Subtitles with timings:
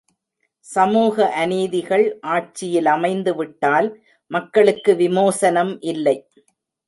[0.67, 2.05] சமூக அநீதிகள்
[2.27, 3.89] ஆட்சியிலமைந்து விட்டால்
[4.31, 6.17] மக்களுக்கு விமோசனம் இல்லை.